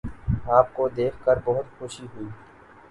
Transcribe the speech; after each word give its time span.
آپ 0.51 0.73
کو 0.73 0.87
دیکھ 0.89 1.15
کر 1.25 1.39
بہت 1.45 1.77
خوشی 1.79 2.05
ہوئی 2.15 2.27